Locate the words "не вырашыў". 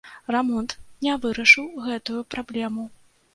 1.07-1.67